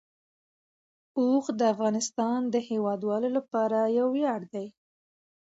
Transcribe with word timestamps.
اوښ 1.19 1.45
د 1.59 1.61
افغانستان 1.73 2.39
د 2.53 2.55
هیوادوالو 2.69 3.29
لپاره 3.37 3.79
یو 3.97 4.07
ویاړ 4.15 4.41
دی. 4.53 4.67